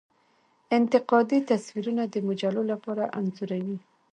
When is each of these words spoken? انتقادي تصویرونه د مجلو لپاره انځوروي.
انتقادي 0.77 1.39
تصویرونه 1.51 2.03
د 2.07 2.15
مجلو 2.27 2.61
لپاره 2.71 3.03
انځوروي. 3.17 3.77